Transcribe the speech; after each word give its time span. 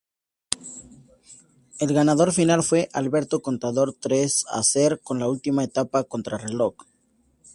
El 1.77 1.93
ganador 1.93 2.33
final 2.33 2.63
fue 2.63 2.89
Alberto 2.91 3.43
Contador 3.43 3.93
tras 3.93 4.45
hacerse 4.49 4.97
con 4.99 5.19
la 5.19 5.27
última 5.29 5.63
etapa 5.63 6.05
contrarreloj. 6.05 6.73